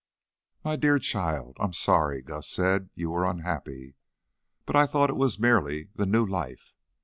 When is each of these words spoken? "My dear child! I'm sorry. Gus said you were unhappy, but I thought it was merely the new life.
"My 0.63 0.77
dear 0.77 0.97
child! 0.97 1.57
I'm 1.59 1.73
sorry. 1.73 2.23
Gus 2.23 2.47
said 2.47 2.89
you 2.95 3.11
were 3.11 3.23
unhappy, 3.29 3.97
but 4.65 4.75
I 4.75 4.87
thought 4.87 5.11
it 5.11 5.15
was 5.15 5.37
merely 5.37 5.89
the 5.93 6.07
new 6.07 6.25
life. 6.25 6.73